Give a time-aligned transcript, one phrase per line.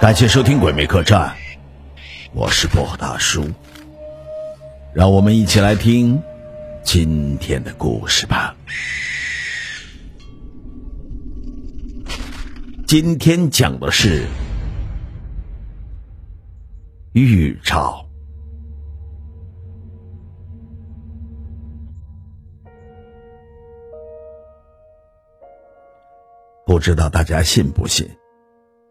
[0.00, 1.28] 感谢收听《鬼魅客栈》，
[2.32, 3.44] 我是波大叔，
[4.94, 6.22] 让我们一起来听
[6.84, 8.54] 今天的故事吧。
[12.86, 14.24] 今天讲的是
[17.14, 18.07] 预兆。
[26.68, 28.06] 不知道大家信不信？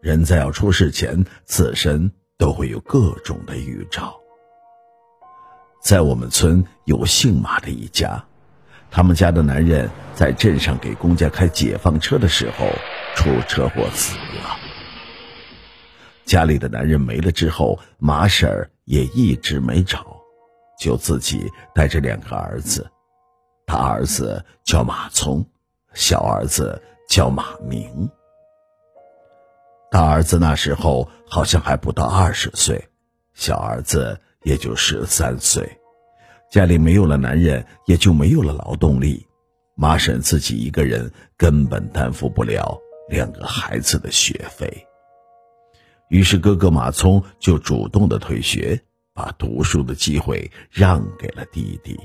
[0.00, 4.18] 人在要出事前，自身都会有各种的预兆。
[5.80, 8.20] 在我们村有姓马的一家，
[8.90, 12.66] 他们家的男人在镇上给公家开解放车的时候
[13.14, 14.56] 出车祸死了。
[16.24, 20.04] 家里的男人没了之后，马婶儿也一直没找，
[20.80, 22.90] 就自己带着两个儿子，
[23.64, 25.46] 大儿子叫马聪，
[25.94, 26.82] 小儿子。
[27.08, 28.08] 叫马明，
[29.90, 32.86] 大儿子那时候好像还不到二十岁，
[33.32, 35.66] 小儿子也就十三岁，
[36.50, 39.26] 家里没有了男人，也就没有了劳动力，
[39.74, 44.86] 马婶自己一个人根本担负不了两个孩子的学费，
[46.10, 48.78] 于是哥哥马聪就主动的退学，
[49.14, 51.98] 把读书的机会让给了弟弟。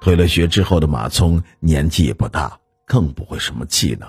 [0.00, 2.56] 退了学之后的马聪年纪也不大。
[2.86, 4.08] 更不会什么技能，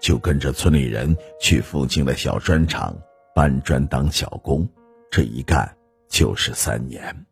[0.00, 2.96] 就跟着村里人去附近的小砖厂
[3.34, 4.66] 搬砖当小工，
[5.10, 5.76] 这一干
[6.08, 7.26] 就是三年。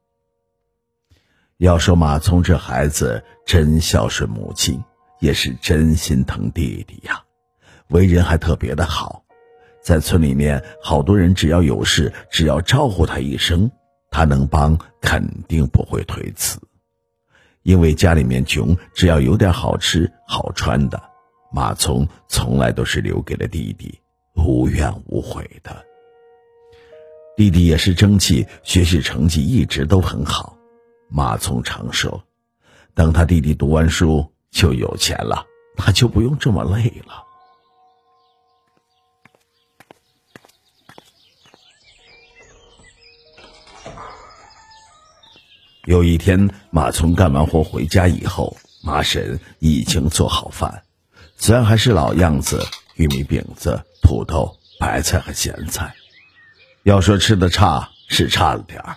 [1.59, 4.83] 要说马聪这孩子真孝顺母亲，
[5.21, 7.23] 也是真心疼弟弟呀，
[7.89, 9.25] 为人还特别的好，
[9.81, 13.71] 在村里面好多人只要有事，只要招呼他一声，
[14.11, 16.59] 他能帮肯定不会推辞。
[17.65, 21.03] 因为家里面穷，只要有点好吃好穿的，
[21.51, 23.99] 马聪从来都是留给了弟弟，
[24.37, 25.85] 无怨无悔的。
[27.37, 30.57] 弟弟也是争气，学习成绩一直都很好。
[31.09, 32.23] 马聪常说，
[32.95, 35.47] 等他弟弟读完书就有钱了，
[35.77, 37.25] 他就不用这么累了。
[45.87, 50.83] 有一天，马聪干完活回家以后，马婶已经做好饭，
[51.37, 55.95] 虽然还是老样子，玉米饼子、土豆、白菜和咸菜。
[56.85, 58.97] 要说吃的差是差了点儿，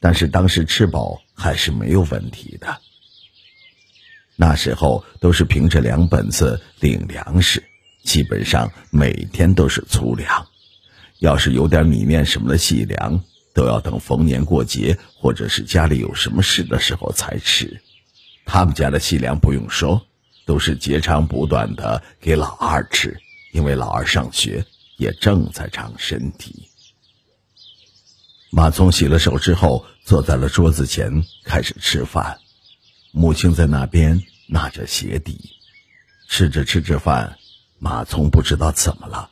[0.00, 2.78] 但是当时吃饱还是没有问题的。
[4.34, 7.62] 那时候都是凭着粮本子领粮食，
[8.04, 10.46] 基本上每天都是粗粮，
[11.18, 13.22] 要是有点米面什么的细粮。
[13.54, 17.82] 都要等逢年过节或者是家里有什么事的时候才吃。
[18.44, 20.06] 他们家的细粮不用说，
[20.46, 23.20] 都是截长补短的给老二吃，
[23.52, 24.64] 因为老二上学
[24.96, 26.68] 也正在长身体。
[28.50, 32.38] 马聪洗了手之后，坐在了桌子前开始吃饭，
[33.12, 35.52] 母亲在那边拿着鞋底，
[36.28, 37.38] 吃着吃着饭，
[37.78, 39.30] 马聪不知道怎么了，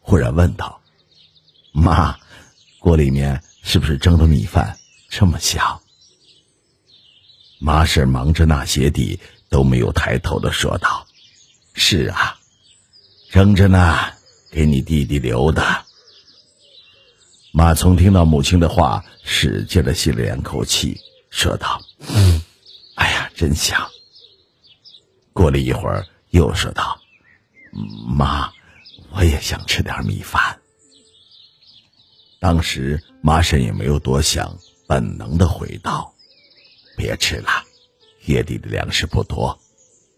[0.00, 0.80] 忽然问道
[1.72, 2.18] ：“妈，
[2.80, 4.78] 锅里面？”是不是蒸的米饭
[5.10, 5.82] 这么香？
[7.58, 9.20] 马婶忙着纳鞋底，
[9.50, 11.06] 都没有抬头的说道
[11.76, 12.38] ：“是啊，
[13.30, 13.94] 蒸着呢，
[14.50, 15.84] 给你弟弟留的。”
[17.52, 21.78] 马聪听到母亲的话，使劲的吸了两口气，说道
[22.96, 23.86] ：“哎呀，真香。”
[25.34, 26.98] 过了一会儿，又说道
[28.16, 28.50] ：“妈，
[29.10, 30.58] 我也想吃点米饭。”
[32.40, 34.56] 当时马婶也没有多想，
[34.86, 36.14] 本能的回道
[36.96, 37.48] ：“别吃了，
[38.26, 39.58] 月底的粮食不多，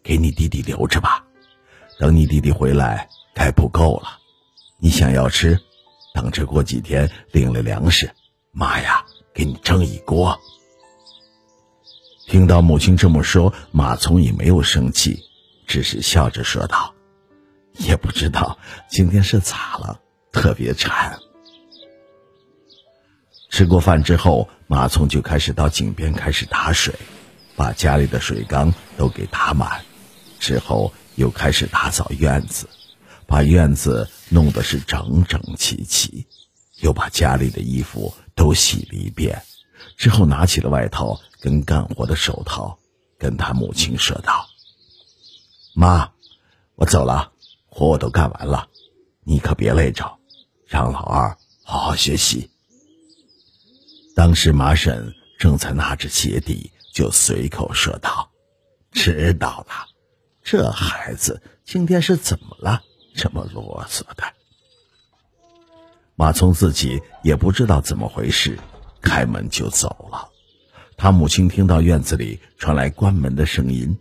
[0.02, 1.24] 给你弟弟留着吧。
[1.98, 4.18] 等你弟弟回来，该不够了。
[4.78, 5.58] 你想要吃，
[6.14, 8.10] 等着过几天领了粮食，
[8.52, 10.38] 妈呀，给你蒸一锅。”
[12.28, 15.18] 听到母亲这么说，马聪也没有生气，
[15.66, 16.94] 只是笑着说道
[17.78, 18.58] ：“也不知道
[18.90, 20.00] 今天是咋了，
[20.32, 21.18] 特别馋。”
[23.60, 26.94] 吃过饭之后，马聪就开始到井边开始打水，
[27.56, 29.84] 把家里的水缸都给打满，
[30.38, 32.66] 之后又开始打扫院子，
[33.26, 36.26] 把院子弄得是整整齐齐，
[36.78, 39.42] 又把家里的衣服都洗了一遍，
[39.98, 42.78] 之后拿起了外套跟干活的手套，
[43.18, 44.46] 跟他母亲说道
[45.76, 46.10] ：“妈，
[46.76, 47.30] 我走了，
[47.66, 48.68] 活我都干完了，
[49.22, 50.16] 你可别累着，
[50.66, 52.49] 让老二好好学习。”
[54.14, 58.30] 当时马婶正在拿着鞋底，就随口说道
[58.92, 59.86] ：“知道了，
[60.42, 62.82] 这孩子今天是怎么了？
[63.14, 64.22] 这么啰嗦的。
[66.16, 68.58] 马聪自己也不知道怎么回事，
[69.00, 70.28] 开门就走了。
[70.96, 73.98] 他母亲听到院子里传来关门的声音，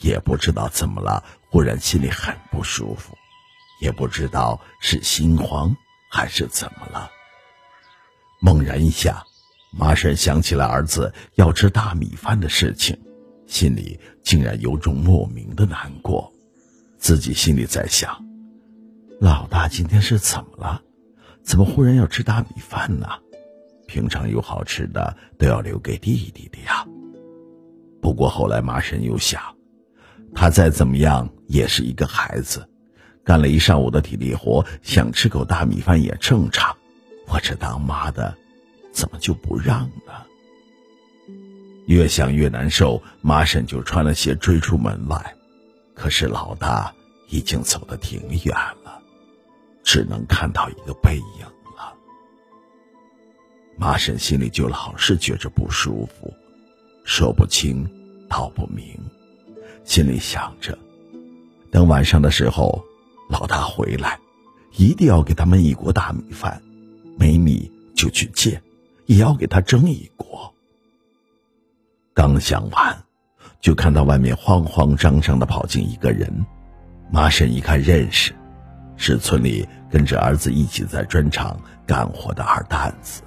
[0.00, 3.16] 也不知道怎么了，忽然心里很不舒服，
[3.80, 5.76] 也不知道是心慌
[6.10, 7.08] 还是怎么了。
[8.40, 9.24] 猛然一下，
[9.74, 12.98] 马婶想起了儿子要吃大米饭的事情，
[13.46, 16.30] 心里竟然有种莫名的难过。
[16.98, 18.22] 自己心里在想：
[19.18, 20.82] 老大今天是怎么了？
[21.42, 23.08] 怎么忽然要吃大米饭呢？
[23.88, 26.86] 平常有好吃的都要留给弟弟的呀。
[28.00, 29.40] 不过后来马婶又想，
[30.34, 32.68] 他再怎么样也是一个孩子，
[33.24, 36.76] 干了一上午的体力活，想吃口大米饭也正常。
[37.26, 38.36] 我这当妈的，
[38.92, 40.12] 怎么就不让呢？
[41.86, 45.34] 越想越难受，马婶就穿了鞋追出门外，
[45.94, 46.94] 可是老大
[47.28, 48.54] 已经走得挺远
[48.84, 49.00] 了。
[49.84, 51.44] 只能看到一个背影
[51.76, 51.92] 了。
[53.76, 56.32] 马婶心里就老是觉着不舒服，
[57.04, 57.84] 说不清，
[58.28, 58.96] 道不明，
[59.84, 60.78] 心里想着，
[61.72, 62.80] 等晚上的时候，
[63.28, 64.20] 老大回来，
[64.76, 66.62] 一定要给他们一锅大米饭，
[67.18, 68.62] 没米就去借，
[69.12, 70.54] 也要给他蒸一锅。
[72.14, 73.04] 刚想完，
[73.60, 76.46] 就看到外面慌慌张张的跑进一个人，
[77.10, 78.34] 马婶一看认识。
[78.96, 83.22] 是村里跟着儿子一起在砖厂干活的二蛋子，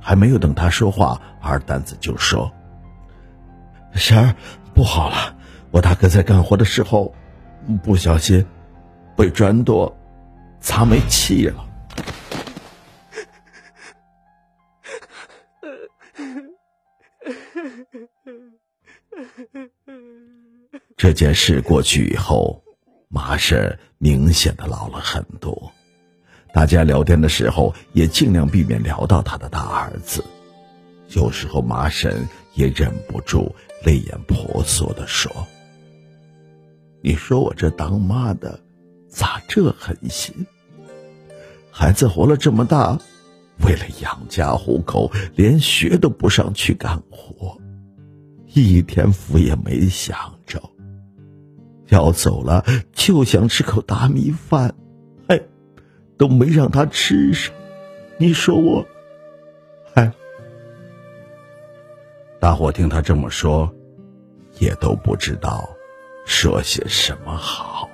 [0.00, 2.52] 还没有等他说话，二蛋子就说
[3.94, 4.34] ：“婶儿，
[4.74, 5.34] 不好了，
[5.70, 7.14] 我大哥在干活的时候，
[7.82, 8.44] 不小心
[9.16, 9.92] 被砖垛
[10.60, 11.64] 砸没气了。”
[21.08, 22.62] 这件事过去以后。
[23.08, 25.72] 麻婶明显的老了很多，
[26.52, 30.22] 大家聊天的时候也尽量避免聊到他的大儿子。
[31.14, 33.50] 有时候麻婶也忍不住
[33.86, 35.32] 泪眼婆娑的说
[37.00, 38.60] ：“你说我这当妈的
[39.08, 40.34] 咋这狠心？
[41.70, 42.98] 孩子活了这么大，
[43.64, 47.56] 为了养家糊口，连学都不上去干活，
[48.52, 50.14] 一天福也没享。”
[51.88, 54.74] 要走了，就想吃口大米饭，
[55.26, 55.40] 哎，
[56.16, 57.54] 都没让他吃上。
[58.18, 58.86] 你说我，
[59.94, 60.12] 哎，
[62.40, 63.72] 大伙听他这么说，
[64.58, 65.68] 也都不知道
[66.26, 67.87] 说些什么好。